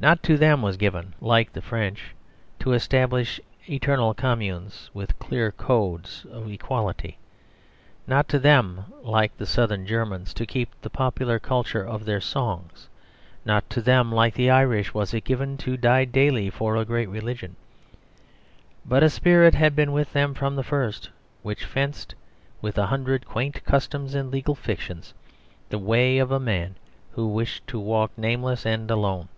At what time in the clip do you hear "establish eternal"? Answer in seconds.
2.74-4.12